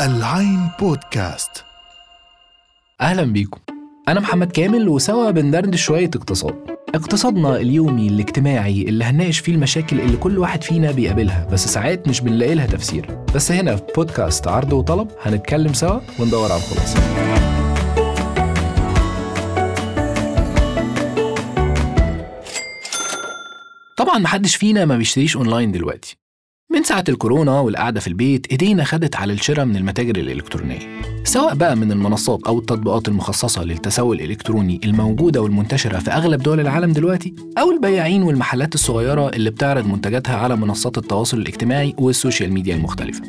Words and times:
العين 0.00 0.68
بودكاست. 0.80 1.64
أهلا 3.00 3.22
بيكم. 3.22 3.60
أنا 4.08 4.20
محمد 4.20 4.52
كامل 4.52 4.88
وسوا 4.88 5.30
بندردش 5.30 5.82
شوية 5.82 6.10
اقتصاد. 6.16 6.54
اقتصادنا 6.94 7.56
اليومي 7.56 8.08
الاجتماعي 8.08 8.82
اللي 8.82 9.04
هنناقش 9.04 9.38
فيه 9.38 9.52
المشاكل 9.52 10.00
اللي 10.00 10.16
كل 10.16 10.38
واحد 10.38 10.62
فينا 10.62 10.90
بيقابلها 10.92 11.44
بس 11.52 11.68
ساعات 11.68 12.08
مش 12.08 12.20
بنلاقي 12.20 12.54
لها 12.54 12.66
تفسير. 12.66 13.24
بس 13.34 13.52
هنا 13.52 13.76
في 13.76 13.82
بودكاست 13.96 14.48
عرض 14.48 14.72
وطلب 14.72 15.08
هنتكلم 15.22 15.72
سوا 15.72 16.00
وندور 16.18 16.52
على 16.52 16.60
الخلاصة. 16.60 17.00
طبعا 23.96 24.18
محدش 24.18 24.56
فينا 24.56 24.84
ما 24.84 24.96
بيشتريش 24.96 25.36
أونلاين 25.36 25.72
دلوقتي. 25.72 26.19
من 26.72 26.82
ساعة 26.82 27.04
الكورونا 27.08 27.60
والقعدة 27.60 28.00
في 28.00 28.06
البيت 28.06 28.46
إيدينا 28.46 28.84
خدت 28.84 29.16
على 29.16 29.32
الشراء 29.32 29.64
من 29.64 29.76
المتاجر 29.76 30.16
الإلكترونية 30.16 31.00
سواء 31.24 31.54
بقى 31.54 31.76
من 31.76 31.92
المنصات 31.92 32.46
أو 32.46 32.58
التطبيقات 32.58 33.08
المخصصة 33.08 33.64
للتسوق 33.64 34.12
الإلكتروني 34.12 34.80
الموجودة 34.84 35.42
والمنتشرة 35.42 35.98
في 35.98 36.10
أغلب 36.10 36.42
دول 36.42 36.60
العالم 36.60 36.92
دلوقتي 36.92 37.34
أو 37.58 37.70
البياعين 37.70 38.22
والمحلات 38.22 38.74
الصغيرة 38.74 39.28
اللي 39.28 39.50
بتعرض 39.50 39.86
منتجاتها 39.86 40.36
على 40.36 40.56
منصات 40.56 40.98
التواصل 40.98 41.38
الاجتماعي 41.38 41.94
وال 41.98 42.12
social 42.12 42.52
media 42.52 42.74
المختلفة. 42.74 43.22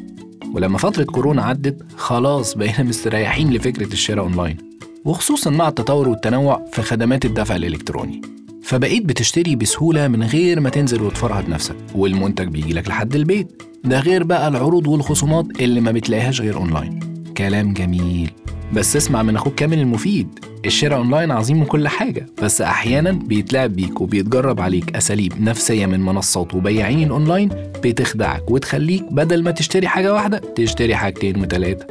ولما 0.54 0.78
فترة 0.78 1.04
كورونا 1.04 1.44
عدت 1.44 1.86
خلاص 1.98 2.54
بقينا 2.54 2.84
مستريحين 2.90 3.54
لفكرة 3.54 3.94
الشراء 3.94 4.26
أونلاين 4.26 4.58
وخصوصا 5.06 5.50
مع 5.50 5.68
التطور 5.68 6.10
والتنوع 6.10 6.66
في 6.72 6.82
خدمات 6.82 7.26
الدفع 7.26 7.56
الإلكتروني. 7.56 8.41
فبقيت 8.64 9.06
بتشتري 9.06 9.56
بسهولة 9.56 10.08
من 10.08 10.24
غير 10.24 10.60
ما 10.60 10.70
تنزل 10.70 11.02
وتفرهد 11.02 11.50
نفسك. 11.50 11.76
والمنتج 11.96 12.48
بيجي 12.48 12.74
لك 12.74 12.88
لحد 12.88 13.16
البيت. 13.16 13.64
ده 13.84 14.00
غير 14.00 14.24
بقى 14.24 14.48
العروض 14.48 14.88
والخصومات 14.88 15.46
اللي 15.60 15.82
ما 15.82 15.92
بتلاقيهاش 15.92 16.42
غير 16.42 16.58
أونلاين. 16.58 17.00
كلام 17.38 17.74
جميل. 17.74 18.32
بس 18.74 18.96
اسمع 18.96 19.24
من 19.24 19.36
أخوك 19.36 19.56
كامل 19.56 19.80
المفيد. 19.80 20.40
الشراء 20.66 20.98
أونلاين 20.98 21.32
عظيم 21.32 21.62
وكل 21.62 21.88
حاجة. 21.88 22.26
بس 22.44 22.62
أحيانا 22.62 23.12
بيتلعب 23.12 23.76
بيك 23.76 24.02
وبيتجرب 24.02 24.62
عليك 24.62 24.96
أساليب 24.96 25.42
نفسية 25.42 25.86
من 25.86 26.00
منصات 26.00 26.56
وبياعين 26.56 27.04
الاونلاين 27.04 27.50
بتخدعك 27.84 28.52
وتخليك 28.52 29.04
بدل 29.12 29.44
ما 29.44 29.52
تشتري 29.52 29.88
حاجة 29.88 30.14
واحدة 30.14 30.38
تشتري 30.56 30.96
حاجتين 30.96 31.42
وتلاتة. 31.42 31.86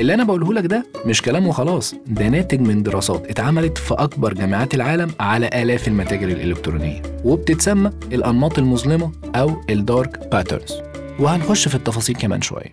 اللي 0.00 0.14
أنا 0.14 0.24
بقوله 0.24 0.52
لك 0.52 0.66
ده 0.66 0.86
مش 1.06 1.22
كلام 1.22 1.46
وخلاص. 1.46 1.94
ده 2.06 2.28
ناتج 2.28 2.60
من 2.60 2.82
دراسات 2.82 3.26
اتعملت 3.30 3.78
في 3.78 3.94
أكبر 3.94 4.34
جامعات 4.34 4.74
العالم 4.74 5.10
على 5.20 5.50
آلاف 5.54 5.88
المتاجر 5.88 6.28
الإلكترونية 6.28 7.02
وبتتسمى 7.24 7.90
الأنماط 8.12 8.58
المظلمة 8.58 9.12
أو 9.34 9.60
ال 9.70 9.82
dark 9.82 10.28
patterns 10.32 10.72
وهنخش 11.18 11.68
في 11.68 11.74
التفاصيل 11.74 12.16
كمان 12.16 12.42
شوية. 12.42 12.72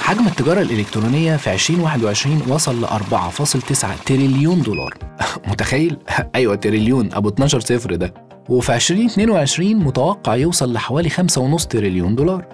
حجم 0.00 0.26
التجارة 0.26 0.62
الإلكترونية 0.62 1.36
في 1.36 1.52
2021 1.52 2.42
وصل 2.48 2.80
ل 2.82 2.86
4.9 2.86 3.86
تريليون 4.06 4.62
دولار. 4.62 4.94
متخيل؟ 5.48 5.96
أيوة 6.34 6.54
تريليون 6.54 7.12
أبو 7.12 7.28
12 7.28 7.60
صفر 7.60 7.94
ده. 7.94 8.25
وفي 8.48 8.74
2022 8.74 9.76
متوقع 9.76 10.36
يوصل 10.36 10.72
لحوالي 10.72 11.10
5.5 11.10 11.66
تريليون 11.66 12.14
دولار. 12.14 12.44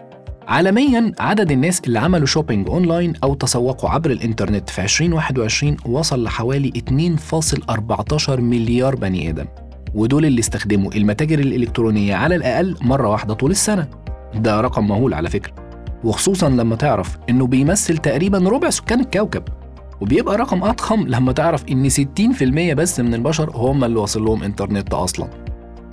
عالميا 0.49 1.13
عدد 1.21 1.51
الناس 1.51 1.81
اللي 1.87 1.99
عملوا 1.99 2.27
shopping 2.27 2.69
online 2.69 3.13
أو 3.25 3.35
تسوقوا 3.35 3.91
عبر 3.91 4.11
الإنترنت 4.11 4.71
في 4.71 4.83
2021 4.83 5.77
وصل 5.87 6.25
لحوالي 6.25 6.73
2.14 6.91 8.31
مليار 8.31 8.97
بني 8.97 9.31
آدم. 9.31 9.47
ودول 9.95 10.25
اللي 10.25 10.41
استخدموا 10.41 10.93
المتاجر 10.95 11.39
الإلكترونية 11.39 12.15
على 12.15 12.37
الأقل 12.37 12.77
مرة 12.81 13.09
واحدة 13.09 13.35
طول 13.35 13.51
السنة. 13.51 13.89
ده 14.35 14.61
رقم 14.61 14.89
مهول 14.89 15.15
على 15.15 15.31
فكرة. 15.31 15.55
وخصوصا 16.05 16.49
لما 16.49 16.77
تعرف 16.77 17.19
إنه 17.31 17.47
بيمثل 17.47 17.99
تقريبا 17.99 18.39
ربع 18.39 18.71
سكان 18.71 19.01
الكوكب. 19.01 19.43
وبيبقى 20.01 20.37
رقم 20.37 20.65
أضخم 20.65 21.07
لما 21.09 21.33
تعرف 21.33 21.65
إن 21.71 21.89
60% 21.91 22.75
بس 22.75 23.01
من 23.01 23.15
البشر 23.15 23.51
هم 23.55 23.85
اللي 23.85 23.99
واصل 23.99 24.25
لهم 24.25 24.43
إنترنت 24.43 24.95
أصلا. 24.95 25.42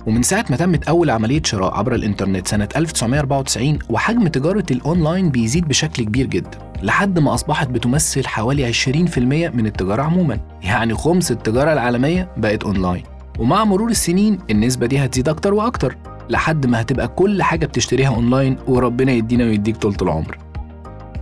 ومن 0.06 0.22
ساعة 0.22 0.44
ما 0.50 0.56
تمت 0.56 0.88
أول 0.88 1.10
عملية 1.10 1.42
شراء 1.44 1.74
عبر 1.78 1.94
الإنترنت 1.94 2.48
سنة 2.48 2.68
1994 2.76 3.78
وحجم 3.90 4.26
تجارة 4.28 4.64
الأونلاين 4.70 5.30
بيزيد 5.30 5.68
بشكل 5.68 6.02
كبير 6.04 6.26
جدا 6.26 6.58
لحد 6.82 7.18
ما 7.18 7.34
أصبحت 7.34 7.68
بتمثل 7.68 8.26
حوالي 8.26 8.72
20% 8.72 9.18
من 9.54 9.66
التجارة 9.66 10.02
عموما. 10.02 10.40
يعني 10.62 10.94
خمس 10.94 11.30
التجارة 11.30 11.72
العالمية 11.72 12.28
بقت 12.36 12.64
أونلاين. 12.64 13.02
ومع 13.38 13.64
مرور 13.64 13.90
السنين 13.90 14.38
النسبة 14.50 14.86
دي 14.86 15.04
هتزيد 15.04 15.28
أكتر 15.28 15.54
وأكتر 15.54 15.96
لحد 16.30 16.66
ما 16.66 16.80
هتبقى 16.80 17.08
كل 17.08 17.42
حاجة 17.42 17.66
بتشتريها 17.66 18.08
أونلاين 18.08 18.56
وربنا 18.68 19.12
يدينا 19.12 19.44
ويديك 19.44 19.76
طولة 19.76 19.96
العمر. 20.02 20.38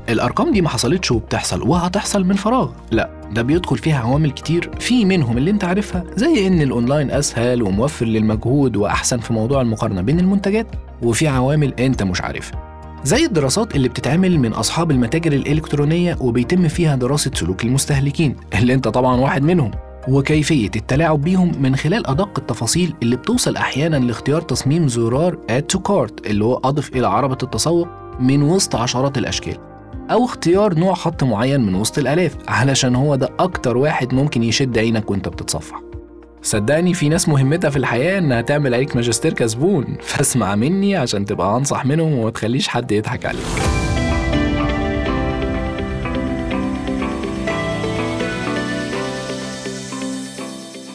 الأرقام 0.09 0.53
دي 0.53 0.63
ما 0.63 0.69
حصلتش 0.69 1.11
وبتحصل 1.11 1.69
وهتحصل 1.69 2.25
من 2.25 2.35
فراغ. 2.35 2.69
لا 2.91 3.11
ده 3.33 3.43
بيدخل 3.43 3.79
فيها 3.79 3.99
عوامل 3.99 4.31
كتير. 4.31 4.71
في 4.81 5.05
منهم 5.05 5.39
اللي 5.39 5.51
انت 5.51 5.65
عارفها 5.65 6.05
زي 6.17 6.47
إن 6.47 6.63
الأونلاين 6.63 7.11
أسهل 7.11 7.63
وموفر 7.63 8.07
للمجهود 8.07 8.77
وأحسن 8.77 9.19
في 9.19 9.33
موضوع 9.33 9.61
المقارنة 9.61 10.01
بين 10.01 10.21
المنتجات. 10.21 10.67
وفي 11.03 11.29
عوامل 11.29 11.75
انت 11.81 12.03
مش 12.03 12.21
عارفها. 12.21 12.69
زي 13.05 13.25
الدراسات 13.25 13.77
اللي 13.77 13.89
بتتعمل 13.89 14.39
من 14.39 14.53
أصحاب 14.53 14.91
المتاجر 14.91 15.33
الإلكترونية 15.33 16.17
وبيتم 16.21 16.69
فيها 16.69 16.97
دراسة 16.97 17.31
سلوك 17.35 17.65
المستهلكين 17.65 18.37
اللي 18.55 18.75
انت 18.75 18.89
طبعا 18.89 19.17
واحد 19.17 19.43
منهم. 19.43 19.71
وكيفية 20.09 20.71
التلاعب 20.77 21.23
بيهم 21.23 21.53
من 21.63 21.77
خلال 21.77 22.07
أدق 22.07 22.39
التفاصيل 22.39 22.95
اللي 23.03 23.17
بتوصل 23.17 23.57
أحيانا 23.57 23.97
لاختيار 23.97 24.41
تصميم 24.41 24.89
زرار 24.89 25.39
Add 25.49 25.77
to 25.77 25.81
Cart 25.89 26.27
اللي 26.27 26.45
هو 26.45 26.61
أضف 26.65 26.97
إلى 26.97 27.07
عربة 27.07 27.39
التسوق 27.43 27.89
من 28.21 28.43
وسط 28.43 28.77
عشرات 28.77 29.19
الأشكال. 29.19 29.68
أو 30.11 30.25
اختيار 30.25 30.75
نوع 30.75 30.95
خط 30.95 31.25
معين 31.25 31.61
من 31.61 31.75
وسط 31.75 31.99
الآلاف 31.99 32.37
علشان 32.49 32.97
هو 32.97 33.17
ده 33.17 33.29
أكتر 33.39 33.77
واحد 33.77 34.15
ممكن 34.15 34.43
يشد 34.43 34.79
عينك 34.79 35.11
وأنت 35.11 35.29
بتتصفح. 35.29 35.83
صدقني 36.43 36.95
في 36.95 37.09
ناس 37.09 37.29
مهمتها 37.29 37.71
في 37.71 37.77
الحياة 37.77 38.19
إنها 38.19 38.41
تعمل 38.41 38.75
عليك 38.75 38.97
ماجستير 38.97 39.33
كسبون 39.33 39.97
فاسمع 40.03 40.55
مني 40.55 40.97
عشان 40.97 41.25
تبقى 41.25 41.57
أنصح 41.57 41.87
منهم 41.87 42.13
وما 42.13 42.31
تخليش 42.31 42.69
حد 42.69 42.93
يضحك 42.93 43.27
عليك. 43.27 43.43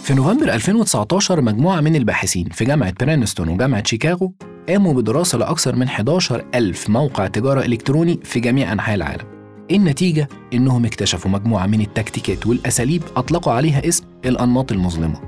في 0.04 0.14
نوفمبر 0.14 0.54
2019 0.54 1.42
مجموعة 1.42 1.82
من 1.82 1.96
الباحثين 1.96 2.50
في 2.50 2.66
جامعة 2.66 2.94
برينستون 3.00 3.50
وجامعة 3.50 3.84
شيكاغو 3.86 4.34
قاموا 4.70 4.94
بدراسة 4.94 5.38
لأكثر 5.38 5.76
من 5.76 5.84
11 5.84 6.46
ألف 6.56 6.90
موقع 6.90 7.28
تجارة 7.28 7.66
إلكتروني 7.66 8.20
في 8.24 8.40
جميع 8.40 8.72
أنحاء 8.72 8.96
العالم. 8.96 9.26
النتيجة 9.72 10.30
إنهم 10.54 10.86
اكتشفوا 10.86 11.32
مجموعة 11.32 11.66
من 11.66 11.82
التكتيكات 11.82 12.48
والأساليب 12.48 13.04
أطلقوا 13.16 13.54
عليها 13.54 13.88
اسم 13.88 14.06
الأنماط 14.26 14.72
المظلمة. 14.72 15.22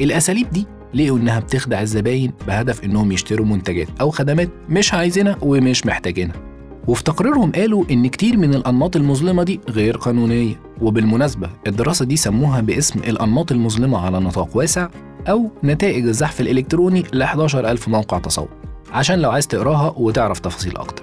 الأساليب 0.00 0.50
دي 0.50 0.66
لقوا 0.94 1.18
إنها 1.18 1.40
بتخدع 1.40 1.80
الزباين 1.82 2.32
بهدف 2.46 2.84
إنهم 2.84 3.12
يشتروا 3.12 3.46
منتجات 3.46 3.88
أو 4.00 4.10
خدمات 4.10 4.48
مش 4.68 4.94
عايزينها 4.94 5.36
ومش 5.42 5.86
محتاجينها. 5.86 6.36
وفي 6.88 7.04
تقريرهم 7.04 7.52
قالوا 7.52 7.84
إن 7.90 8.06
كتير 8.06 8.36
من 8.36 8.54
الأنماط 8.54 8.96
المظلمة 8.96 9.42
دي 9.42 9.60
غير 9.68 9.96
قانونية 9.96 10.60
وبالمناسبة 10.80 11.50
الدراسة 11.66 12.04
دي 12.04 12.16
سموها 12.16 12.60
باسم 12.60 13.00
الأنماط 13.00 13.52
المظلمة 13.52 13.98
على 13.98 14.20
نطاق 14.20 14.56
واسع 14.56 14.88
أو 15.28 15.50
نتائج 15.64 16.06
الزحف 16.06 16.40
الإلكتروني 16.40 17.04
ل 17.12 17.22
11000 17.22 17.88
موقع 17.88 18.18
تسوق 18.18 18.48
عشان 18.96 19.18
لو 19.18 19.30
عايز 19.30 19.46
تقراها 19.46 19.94
وتعرف 19.96 20.38
تفاصيل 20.38 20.76
أكتر. 20.76 21.02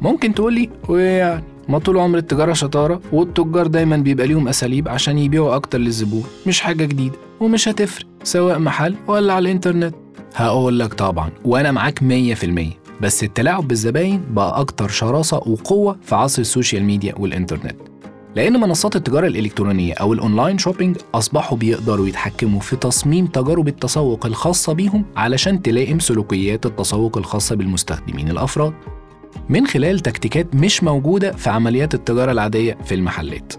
ممكن 0.00 0.34
تقولي 0.34 0.70
ويعني 0.88 1.44
ما 1.68 1.78
طول 1.78 1.98
عمر 1.98 2.18
التجارة 2.18 2.52
شطارة 2.52 3.00
والتجار 3.12 3.66
دايما 3.66 3.96
بيبقى 3.96 4.26
ليهم 4.26 4.48
أساليب 4.48 4.88
عشان 4.88 5.18
يبيعوا 5.18 5.54
أكتر 5.56 5.78
للزبون. 5.78 6.24
مش 6.46 6.60
حاجة 6.60 6.84
جديدة 6.84 7.14
ومش 7.40 7.68
هتفرق 7.68 8.06
سواء 8.22 8.58
محل 8.58 8.94
ولا 9.06 9.32
على 9.32 9.42
الإنترنت. 9.48 9.94
هقول 10.34 10.78
لك 10.78 10.94
طبعا 10.94 11.30
وأنا 11.44 11.72
معاك 11.72 11.98
100% 12.02 12.78
بس 13.00 13.24
التلاعب 13.24 13.68
بالزباين 13.68 14.22
بقى 14.30 14.60
أكتر 14.60 14.88
شراسة 14.88 15.36
وقوة 15.36 15.96
في 16.02 16.14
عصر 16.14 16.40
ال 16.42 16.48
social 16.48 16.84
media 16.84 17.14
والإنترنت. 17.18 17.76
لأن 18.36 18.60
منصات 18.60 18.96
التجارة 18.96 19.26
الإلكترونية 19.26 19.94
أو 19.94 20.12
ال 20.12 20.19
online 20.19 20.58
shopping 20.58 20.96
أصبحوا 21.14 21.58
بيقدروا 21.58 22.08
يتحكموا 22.08 22.60
في 22.60 22.76
تصميم 22.76 23.26
تجارب 23.26 23.68
التسوق 23.68 24.26
الخاصة 24.26 24.72
بيهم 24.72 25.04
علشان 25.16 25.62
تلائم 25.62 25.98
سلوكيات 25.98 26.66
التسوق 26.66 27.18
الخاصة 27.18 27.56
بالمستخدمين 27.56 28.30
الأفراد. 28.30 28.72
من 29.48 29.66
خلال 29.66 30.00
تكتيكات 30.00 30.54
مش 30.54 30.84
موجودة 30.84 31.32
في 31.32 31.50
عمليات 31.50 31.94
التجارة 31.94 32.32
العادية 32.32 32.78
في 32.84 32.94
المحلات. 32.94 33.52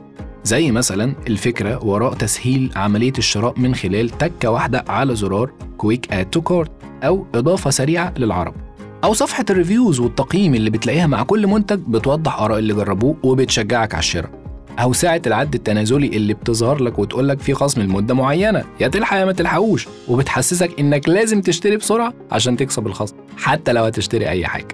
زي 0.43 0.71
مثلا 0.71 1.15
الفكرة 1.27 1.85
وراء 1.85 2.13
تسهيل 2.13 2.71
عملية 2.75 3.13
الشراء 3.17 3.59
من 3.59 3.75
خلال 3.75 4.09
تكة 4.09 4.49
واحدة 4.49 4.85
على 4.87 5.15
زرار 5.15 5.51
quick 5.77 6.13
add 6.13 6.29
to 6.29 6.41
cart 6.41 6.71
أو 7.03 7.25
إضافة 7.35 7.69
سريعة 7.69 8.13
للعربة. 8.17 8.53
أو 9.03 9.13
صفحة 9.13 9.45
ال 9.49 9.56
reviews 9.56 9.99
والتقييم 9.99 10.55
اللي 10.55 10.69
بتلاقيها 10.69 11.07
مع 11.07 11.23
كل 11.23 11.47
منتج 11.47 11.79
بتوضح 11.87 12.39
آراء 12.39 12.59
اللي 12.59 12.73
جربوه 12.73 13.17
وبتشجعك 13.23 13.93
على 13.93 13.99
الشراء. 13.99 14.42
أو 14.79 14.93
ساعة 14.93 15.21
العد 15.27 15.53
التنازلي 15.55 16.07
اللي 16.07 16.33
بتظهر 16.33 16.83
لك 16.83 16.99
وتقول 16.99 17.29
لك 17.29 17.39
في 17.39 17.53
خصم 17.53 17.81
لمدة 17.81 18.13
معينة. 18.13 18.63
يا 18.79 18.87
تلحق 18.87 19.17
يا 19.17 19.25
ما 19.25 19.31
تلحقوش. 19.31 19.87
وبتحسسك 20.07 20.79
إنك 20.79 21.09
لازم 21.09 21.41
تشتري 21.41 21.77
بسرعة 21.77 22.13
عشان 22.31 22.57
تكسب 22.57 22.87
الخصم 22.87 23.15
حتى 23.37 23.73
لو 23.73 23.83
هتشتري 23.83 24.29
أي 24.29 24.45
حاجة. 24.45 24.67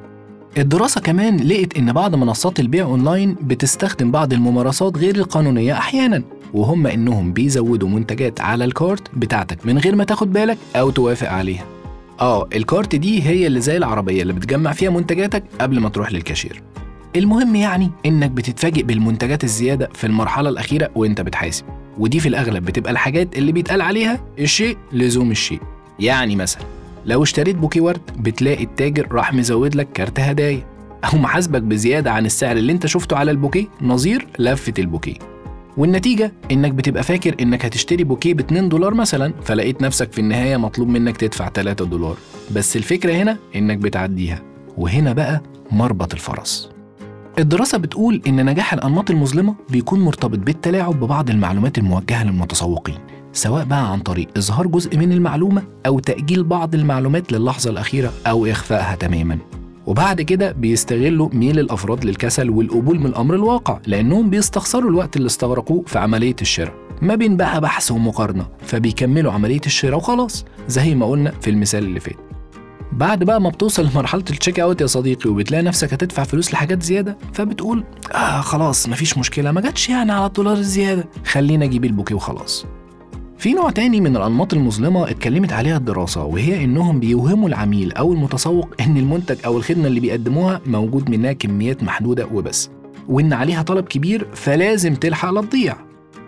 الدراسة 0.57 1.01
كمان 1.01 1.37
لقت 1.37 1.77
إن 1.77 1.93
بعض 1.93 2.15
منصات 2.15 2.59
البيع 2.59 2.85
أونلاين 2.85 3.35
بتستخدم 3.41 4.11
بعض 4.11 4.33
الممارسات 4.33 4.97
غير 4.97 5.15
القانونية 5.15 5.73
أحيانا 5.73 6.23
وهم 6.53 6.87
إنهم 6.87 7.33
بيزودوا 7.33 7.89
منتجات 7.89 8.41
على 8.41 8.65
ال 8.65 8.75
cart 8.75 9.15
بتاعتك 9.15 9.65
من 9.65 9.77
غير 9.77 9.95
ما 9.95 10.03
تاخد 10.03 10.33
بالك 10.33 10.57
أو 10.75 10.89
توافق 10.89 11.29
عليها. 11.29 11.65
آه 12.21 12.47
ال 12.55 12.63
cart 12.63 12.95
دي 12.95 13.23
هي 13.23 13.47
اللي 13.47 13.61
زي 13.61 13.77
العربية 13.77 14.21
اللي 14.21 14.33
بتجمع 14.33 14.71
فيها 14.71 14.89
منتجاتك 14.89 15.43
قبل 15.61 15.79
ما 15.79 15.89
تروح 15.89 16.11
للكاشير. 16.11 16.61
المهم 17.15 17.55
يعني 17.55 17.91
إنك 18.05 18.31
بتتفاجئ 18.31 18.83
بالمنتجات 18.83 19.43
الزيادة 19.43 19.89
في 19.93 20.07
المرحلة 20.07 20.49
الأخيرة 20.49 20.89
وإنت 20.95 21.21
بتحاسب. 21.21 21.65
ودي 21.97 22.19
في 22.19 22.29
الأغلب 22.29 22.65
بتبقى 22.65 22.91
الحاجات 22.91 23.37
اللي 23.37 23.51
بيتقال 23.51 23.81
عليها 23.81 24.19
الشيء 24.39 24.77
لزوم 24.91 25.31
الشيء. 25.31 25.59
يعني 25.99 26.35
مثلا 26.35 26.63
لو 27.05 27.23
اشتريت 27.23 27.55
بوكيه 27.55 27.79
ورد 27.79 28.01
بتلاقي 28.17 28.63
التاجر 28.63 29.07
راح 29.11 29.33
مزود 29.33 29.75
لك 29.75 29.87
كارت 29.93 30.19
هدايا. 30.19 30.65
أو 31.03 31.17
محاسبك 31.17 31.61
بزيادة 31.61 32.11
عن 32.11 32.25
السعر 32.25 32.57
اللي 32.57 32.71
إنت 32.71 32.85
شفته 32.85 33.17
على 33.17 33.31
البوكيه 33.31 33.65
نظير 33.81 34.27
لفة 34.39 34.73
البوكيه. 34.79 35.15
والنتيجة 35.77 36.33
إنك 36.51 36.71
بتبقى 36.71 37.03
فاكر 37.03 37.35
إنك 37.41 37.65
هتشتري 37.65 38.03
بوكيه 38.03 38.33
ب 38.33 38.39
2 38.39 38.69
دولار 38.69 38.93
مثلا 38.93 39.33
فلقيت 39.43 39.81
نفسك 39.81 40.11
في 40.11 40.19
النهاية 40.21 40.57
مطلوب 40.57 40.87
منك 40.87 41.17
تدفع 41.17 41.49
3 41.49 41.85
دولار. 41.85 42.17
بس 42.55 42.77
الفكرة 42.77 43.13
هنا 43.13 43.37
إنك 43.55 43.77
بتعديها. 43.77 44.41
وهنا 44.77 45.13
بقى 45.13 45.41
مربط 45.71 46.13
الفرس. 46.13 46.69
الدراسة 47.39 47.77
بتقول 47.77 48.21
إن 48.27 48.45
نجاح 48.45 48.73
الأنماط 48.73 49.11
المظلمة 49.11 49.55
بيكون 49.69 49.99
مرتبط 49.99 50.39
بالتلاعب 50.39 50.99
ببعض 50.99 51.29
المعلومات 51.29 51.77
الموجهة 51.77 52.23
للمتسوقين 52.23 52.97
سواء 53.33 53.65
بقى 53.65 53.91
عن 53.91 53.99
طريق 53.99 54.27
إظهار 54.37 54.67
جزء 54.67 54.97
من 54.97 55.11
المعلومة 55.11 55.63
أو 55.85 55.99
تأجيل 55.99 56.43
بعض 56.43 56.75
المعلومات 56.75 57.31
للحظة 57.31 57.69
الأخيرة 57.69 58.11
أو 58.27 58.45
إخفائها 58.45 58.95
تماماً. 58.95 59.37
وبعد 59.85 60.21
كده 60.21 60.51
بيستغلوا 60.51 61.29
ميل 61.33 61.59
الأفراد 61.59 62.05
للكسل 62.05 62.49
والقبول 62.49 62.99
من 62.99 63.05
الامر 63.05 63.35
الواقع 63.35 63.79
لأنهم 63.87 64.29
بيستخسروا 64.29 64.89
الوقت 64.89 65.17
اللي 65.17 65.25
استغرقوه 65.27 65.83
في 65.87 65.99
عملية 65.99 66.35
الشراء. 66.41 66.73
ما 67.01 67.15
بين 67.15 67.37
بقى 67.37 67.61
بحث 67.61 67.91
ومقارنة 67.91 68.47
فبيكملوا 68.59 69.31
عملية 69.31 69.61
الشراء 69.65 69.97
وخلاص 69.97 70.45
زي 70.67 70.95
ما 70.95 71.05
قلنا 71.05 71.31
في 71.41 71.49
المثال 71.49 71.83
اللي 71.83 71.99
فات. 71.99 72.28
بعد 72.99 73.23
بقى 73.23 73.41
ما 73.41 73.49
بتوصل 73.49 73.85
لمرحلة 73.85 74.23
ال 74.29 74.34
check 74.34 74.59
out 74.59 74.81
يا 74.81 74.85
صديقي 74.87 75.29
وبتلاقي 75.29 75.63
نفسك 75.63 75.93
هتدفع 75.93 76.23
فلوس 76.23 76.53
لحاجات 76.53 76.83
زيادة 76.83 77.17
فبتقول 77.33 77.83
آه 78.15 78.41
خلاص 78.41 78.89
مفيش 78.89 79.17
مشكلة 79.17 79.51
ما 79.51 79.61
جاتش 79.61 79.89
يعني 79.89 80.11
على 80.11 80.25
الدولار 80.25 80.57
الزيادة 80.57 81.05
خلينا 81.25 81.65
أجيب 81.65 81.85
البوكيه 81.85 82.15
وخلاص. 82.15 82.65
في 83.37 83.53
نوع 83.53 83.71
تاني 83.71 84.01
من 84.01 84.15
الأنماط 84.17 84.53
المظلمة 84.53 85.09
اتكلمت 85.09 85.53
عليها 85.53 85.77
الدراسة 85.77 86.23
وهي 86.23 86.63
إنهم 86.63 86.99
بيوهموا 86.99 87.49
العميل 87.49 87.93
أو 87.93 88.13
المتسوق 88.13 88.73
إن 88.79 88.97
المنتج 88.97 89.37
أو 89.45 89.57
الخدمة 89.57 89.87
اللي 89.87 89.99
بيقدموها 89.99 90.61
موجود 90.65 91.09
منها 91.09 91.33
كميات 91.33 91.83
محدودة 91.83 92.25
وبس 92.33 92.69
وإن 93.09 93.33
عليها 93.33 93.61
طلب 93.61 93.85
كبير 93.85 94.27
فلازم 94.33 94.95
تلحق 94.95 95.29
لا 95.29 95.41
تضيع 95.41 95.75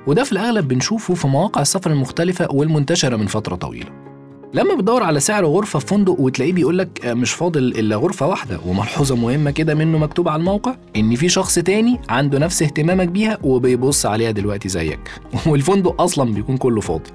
وده 0.07 0.23
في 0.23 0.31
الأغلب 0.31 0.67
بنشوفه 0.67 1.13
في 1.13 1.27
مواقع 1.27 1.61
السفر 1.61 1.91
المختلفة 1.91 2.47
والمنتشرة 2.51 3.15
من 3.15 3.25
فترة 3.27 3.55
طويلة. 3.55 4.10
لما 4.53 4.75
بتدور 4.75 5.03
على 5.03 5.19
سعر 5.19 5.45
غرفة 5.45 5.79
في 5.79 5.87
فندق 5.87 6.19
وتلاقيه 6.19 6.53
بيقول 6.53 6.77
لك 6.77 7.05
مش 7.05 7.31
فاضل 7.31 7.63
إلا 7.63 7.95
غرفة 7.95 8.27
واحدة 8.27 8.59
وملحوظة 8.65 9.15
مهمة 9.15 9.51
كده 9.51 9.75
منه 9.75 9.97
مكتوب 9.97 10.29
على 10.29 10.39
الموقع 10.39 10.75
إن 10.95 11.15
في 11.15 11.29
شخص 11.29 11.55
تاني 11.55 11.99
عنده 12.09 12.39
نفس 12.39 12.61
اهتمامك 12.63 13.07
بيها 13.07 13.37
وبيبص 13.43 14.05
عليها 14.05 14.31
دلوقتي 14.31 14.69
زيك. 14.69 15.11
والفندق 15.47 16.01
أصلا 16.01 16.33
بيكون 16.33 16.57
كله 16.57 16.81
فاضي. 16.81 17.09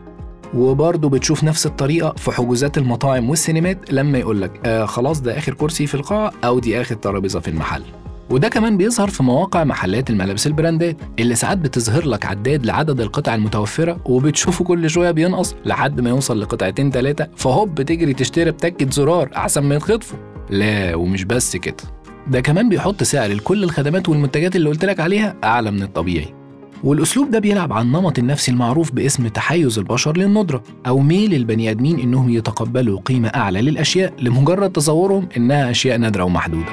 وبرضه 0.54 1.08
بتشوف 1.08 1.44
نفس 1.44 1.66
الطريقة 1.66 2.14
في 2.16 2.30
حجوزات 2.32 2.78
المطاعم 2.78 3.30
والسينمات 3.30 3.92
لما 3.92 4.18
يقولك 4.18 4.60
آه 4.64 4.84
خلاص 4.84 5.20
ده 5.20 5.38
آخر 5.38 5.54
كرسي 5.54 5.86
في 5.86 5.94
القاعة 5.94 6.32
أو 6.44 6.58
دي 6.58 6.80
آخر 6.80 6.94
ترابيزة 6.94 7.40
في 7.40 7.48
المحل. 7.48 7.82
وده 8.30 8.48
كمان 8.48 8.76
بيظهر 8.76 9.08
في 9.08 9.22
مواقع 9.22 9.64
محلات 9.64 10.10
الملابس 10.10 10.46
البراندات 10.46 10.96
اللي 11.18 11.34
ساعات 11.34 11.58
بتظهر 11.58 12.06
لك 12.06 12.26
عداد 12.26 12.66
لعدد 12.66 13.00
القطع 13.00 13.34
المتوفرة 13.34 14.00
وبتشوفه 14.04 14.64
كل 14.64 14.90
شوية 14.90 15.10
بينقص 15.10 15.54
لحد 15.64 16.00
ما 16.00 16.10
يوصل 16.10 16.40
لقطعتين 16.40 16.90
تلاتة 16.90 17.26
فهوب 17.36 17.74
بتجري 17.74 18.14
تشتري 18.14 18.50
بتكة 18.50 18.90
زرار 18.90 19.30
أحسن 19.36 19.62
ما 19.62 19.74
يتخطفوا 19.74 20.18
لا 20.50 20.94
ومش 20.94 21.24
بس 21.24 21.56
كده. 21.56 21.76
ده 22.28 22.40
كمان 22.40 22.68
بيحط 22.68 23.02
سعر 23.02 23.30
لكل 23.32 23.64
الخدمات 23.64 24.08
والمنتجات 24.08 24.56
اللي 24.56 24.68
قلت 24.68 24.84
لك 24.84 25.00
عليها 25.00 25.36
أعلى 25.44 25.70
من 25.70 25.82
الطبيعي. 25.82 26.34
والأسلوب 26.84 27.30
ده 27.30 27.38
بيلعب 27.38 27.72
على 27.72 27.82
النمط 27.82 28.18
النفسي 28.18 28.50
المعروف 28.50 28.92
باسم 28.92 29.28
تحيز 29.28 29.78
البشر 29.78 30.16
للندرة 30.16 30.62
أو 30.86 30.98
ميل 30.98 31.34
البني 31.34 31.70
آدمين 31.70 32.00
إنهم 32.00 32.30
يتقبلوا 32.30 33.00
قيمة 33.00 33.28
أعلى 33.28 33.62
للأشياء 33.62 34.12
لمجرد 34.18 34.72
تصورهم 34.72 35.28
إنها 35.36 35.70
أشياء 35.70 35.98
نادرة 35.98 36.24
ومحدودة. 36.24 36.66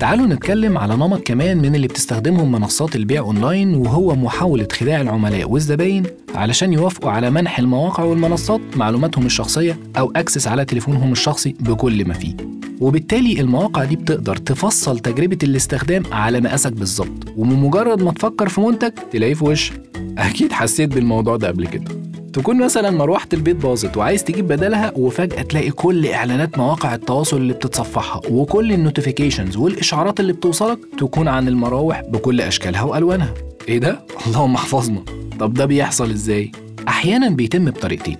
تعالوا 0.00 0.26
نتكلم 0.26 0.78
على 0.78 0.96
نمط 0.96 1.20
كمان 1.20 1.58
من 1.58 1.74
اللي 1.74 1.86
بتستخدمهم 1.88 2.52
منصات 2.52 2.96
البيع 2.96 3.20
أونلاين 3.20 3.74
وهو 3.74 4.14
محاولة 4.16 4.68
خداع 4.72 5.00
العملاء 5.00 5.50
والزباين 5.50 6.02
علشان 6.34 6.72
يوافقوا 6.72 7.10
على 7.10 7.30
منح 7.30 7.58
المواقع 7.58 8.04
والمنصات 8.04 8.60
معلوماتهم 8.76 9.26
الشخصية 9.26 9.78
أو 9.98 10.12
أكسس 10.16 10.48
على 10.48 10.64
تليفونهم 10.64 11.12
الشخصي 11.12 11.54
بكل 11.60 12.04
ما 12.08 12.14
فيه. 12.14 12.36
وبالتالي 12.80 13.40
المواقع 13.40 13.84
دي 13.84 13.96
بتقدر 13.96 14.36
تفصل 14.36 14.98
تجربة 14.98 15.38
الاستخدام 15.42 16.02
على 16.12 16.40
مقاسك 16.40 16.72
بالظبط. 16.72 17.32
ومجرد 17.36 18.02
ما 18.02 18.12
تفكر 18.12 18.48
في 18.48 18.60
منتج 18.60 18.92
تلاقيه 19.12 19.34
في 19.34 19.44
وشك. 19.44 19.82
أكيد 20.18 20.52
حسيت 20.52 20.94
بالموضوع 20.94 21.36
ده 21.36 21.48
قبل 21.48 21.66
كده. 21.66 21.99
تكون 22.32 22.62
مثلا 22.62 22.90
مروحة 22.90 23.28
البيت 23.32 23.56
باظت 23.56 23.96
وعايز 23.96 24.24
تجيب 24.24 24.48
بدلها 24.48 24.92
وفجأة 24.96 25.42
تلاقي 25.42 25.70
كل 25.70 26.06
إعلانات 26.06 26.58
مواقع 26.58 26.94
التواصل 26.94 27.36
اللي 27.36 27.52
بتتصفحها 27.52 28.20
وكل 28.30 28.72
النوتيفيكيشنز 28.72 29.56
والإشعارات 29.56 30.20
اللي 30.20 30.32
بتوصلك 30.32 30.78
تكون 30.98 31.28
عن 31.28 31.48
المراوح 31.48 32.00
بكل 32.00 32.40
أشكالها 32.40 32.82
وألوانها. 32.82 33.34
إيه 33.68 33.78
ده؟ 33.78 34.00
اللهم 34.26 34.54
احفظنا. 34.54 35.02
طب 35.40 35.54
ده 35.54 35.66
بيحصل 35.66 36.10
إزاي؟ 36.10 36.52
أحيانا 36.88 37.30
بيتم 37.30 37.70
بطريقتين. 37.70 38.16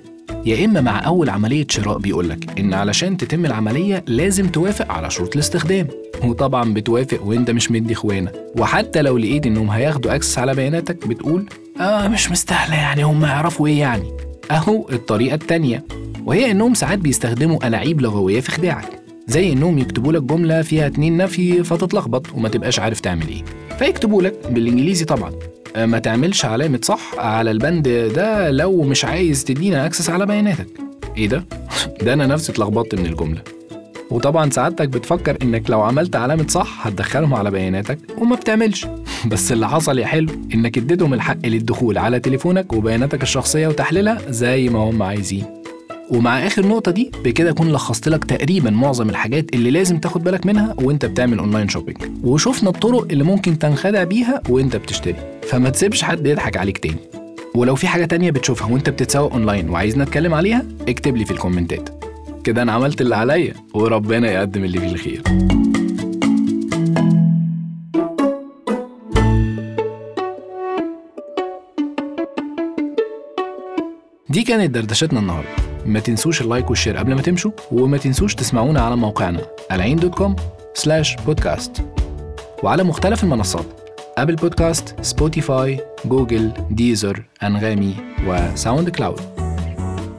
يا 0.47 0.65
إما 0.65 0.81
مع 0.81 1.07
أول 1.07 1.31
عملية 1.31 1.67
شراء 1.71 1.99
بيقولك 1.99 2.59
إن 2.61 2.75
علشان 2.75 3.17
تتم 3.17 3.47
العملية 3.47 4.05
لازم 4.07 4.49
توافق 4.49 4.93
على 4.93 5.11
شروط 5.11 5.35
الاستخدام. 5.35 5.87
وطبعا 6.25 6.75
بتوافق 6.75 7.23
وإنت 7.25 7.51
مش 7.51 7.71
مدي 7.71 7.95
خوانة 7.95 8.33
وحتى 8.59 9.03
لو 9.03 9.19
لقيت 9.19 9.47
إنهم 9.47 9.71
هياخدوا 9.71 10.15
أكسس 10.15 10.39
على 10.39 10.55
بياناتك 10.55 11.07
بتقول 11.07 11.47
آه 11.81 12.09
مش 12.09 12.31
مستاهلة 12.31 12.77
يعني 12.77 13.03
هم 13.03 13.25
يعرفوا 13.25 13.67
إيه 13.67 13.81
يعني؟ 13.81 14.13
أهو 14.51 14.89
الطريقة 14.93 15.35
التانية 15.35 15.85
وهي 16.25 16.51
إنهم 16.51 16.75
ساعات 16.75 16.99
بيستخدموا 16.99 17.67
ألاعيب 17.67 18.01
لغوية 18.01 18.41
في 18.41 18.51
خداعك 18.51 19.03
زي 19.27 19.53
إنهم 19.53 19.79
يكتبوا 19.79 20.13
لك 20.13 20.23
جملة 20.23 20.63
فيها 20.63 20.87
اتنين 20.87 21.17
نفي 21.17 21.65
فتتلخبط 21.65 22.35
وما 22.35 22.49
تبقاش 22.49 22.79
عارف 22.79 23.01
تعمل 23.01 23.29
إيه. 23.29 23.45
فيكتبوا 23.79 24.23
لك 24.23 24.35
بالإنجليزي 24.51 25.05
طبعا. 25.05 25.33
ما 25.77 25.99
تعملش 25.99 26.45
علامة 26.45 26.81
صح 26.83 27.15
على 27.19 27.51
البند 27.51 27.89
ده 27.89 28.51
لو 28.51 28.83
مش 28.83 29.05
عايز 29.05 29.45
تدينا 29.45 29.87
access 29.87 30.11
على 30.11 30.27
بياناتك. 30.27 30.67
إيه 31.17 31.29
ده؟ 31.29 31.45
ده 32.05 32.13
أنا 32.13 32.27
نفسي 32.27 32.53
اتلخبطت 32.53 32.95
من 32.95 33.07
الجملة. 33.07 33.43
وطبعا 34.11 34.51
سعادتك 34.51 34.89
بتفكر 34.89 35.37
إنك 35.43 35.71
لو 35.71 35.83
عملت 35.83 36.17
علامة 36.17 36.47
صح 36.49 36.87
هتدخلهم 36.87 37.35
على 37.35 37.51
بياناتك 37.51 37.99
وما 38.19 38.37
بتعملش. 38.37 38.87
بس 39.31 39.53
اللي 39.53 39.69
حصل 39.69 39.99
يا 39.99 40.07
حلو 40.07 40.33
إنك 40.55 40.79
اديتهم 40.79 41.15
الحق 41.15 41.47
للدخول 41.47 41.99
على 41.99 42.21
تليفونك 42.21 42.73
وبياناتك 42.73 43.23
الشخصية 43.23 43.69
وتحليلها 43.69 44.19
زي 44.29 44.69
ما 44.69 44.79
هم 44.79 45.03
عايزين. 45.03 45.45
ومع 46.11 46.47
آخر 46.47 46.67
نقطة 46.67 46.93
دي 46.93 47.11
بكده 47.25 47.51
أكون 47.51 47.73
لخصت 47.73 48.09
لك 48.09 48.25
تقريبا 48.25 48.71
معظم 48.71 49.11
الحاجات 49.11 49.55
اللي 49.55 49.71
لازم 49.71 49.99
تاخد 49.99 50.25
بالك 50.25 50.47
منها 50.47 50.75
وأنت 50.83 51.05
بتعمل 51.05 51.39
online 51.39 51.69
shopping 51.69 51.99
وشفنا 52.25 52.71
الطرق 52.71 53.07
اللي 53.11 53.25
ممكن 53.25 53.59
تنخدع 53.59 54.05
بيها 54.05 54.41
وأنت 54.49 54.77
بتشتري. 54.77 55.41
فما 55.49 55.71
تسيبش 55.71 56.03
حد 56.03 56.27
يضحك 56.27 56.57
عليك 56.57 56.79
تاني. 56.79 56.97
ولو 57.55 57.75
في 57.75 57.89
حاجة 57.89 58.05
تانية 58.05 58.31
بتشوفها 58.31 58.73
وأنت 58.73 58.91
بتتسوق 58.91 59.33
أونلاين 59.33 59.71
وعايزنا 59.71 60.05
نتكلم 60.05 60.35
عليها 60.35 60.65
اكتب 60.89 61.17
لي 61.17 61.25
في 61.25 61.31
الكومنتات. 61.31 62.00
كده 62.45 62.63
أنا 62.63 62.73
عملت 62.73 63.01
اللي 63.01 63.17
عليا 63.17 63.55
وربنا 63.75 64.31
يقدم 64.31 64.65
اللي 64.65 64.81
فيه 64.81 64.93
الخير. 64.93 65.23
دي 74.29 74.43
كانت 74.43 74.71
دردشتنا 74.71 75.21
النهارده. 75.21 75.49
ما 75.87 76.01
تنسوش 76.01 76.41
ال 76.41 76.47
like 76.47 76.71
وال 76.71 76.78
share 76.78 76.97
قبل 76.97 77.15
ما 77.15 77.23
تمشوا 77.23 77.51
وما 77.73 77.99
تنسوش 77.99 78.35
تسمعونا 78.35 78.81
على 78.81 78.97
موقعنا 78.97 79.41
العين 79.73 79.97
dot 79.97 80.15
com 80.15 80.37
slash 80.75 81.17
podcast 81.17 81.83
وعلى 82.63 82.83
مختلف 82.83 83.25
المنصات 83.25 83.65
Apple 84.19 84.37
Podcast 84.37 84.95
Spotify 85.03 85.81
Google 86.05 86.53
Deezer 86.71 87.23
أنغامي 87.43 87.95
و 88.27 88.89
SoundCloud. 88.89 89.21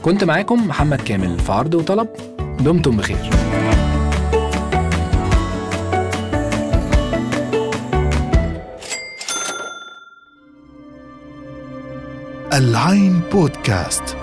كنت 0.01 0.24
معاكم 0.24 0.67
محمد 0.67 1.01
كامل 1.01 1.39
في 1.39 1.51
عرض 1.51 1.74
وطلب. 1.75 2.08
دمتم 2.60 2.98
بخير. 2.98 3.29
العين 12.53 13.22
بودكاست. 13.31 14.17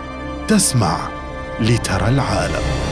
تسمع 0.49 1.09
لترى 1.61 2.09
العالم. 2.09 2.88